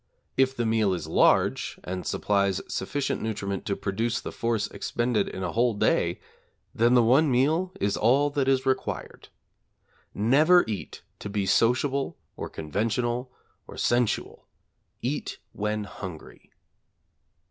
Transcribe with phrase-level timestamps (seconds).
[0.35, 5.43] If the meal is large and supplies sufficient nutriment to produce the force expended in
[5.43, 6.19] a whole day,
[6.73, 9.29] then the one meal is all that is required.
[10.15, 13.31] Never eat to be sociable, or conventional,
[13.67, 14.47] or sensual;
[15.03, 16.49] eat when hungry.